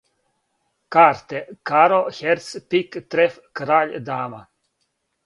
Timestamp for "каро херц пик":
1.71-2.95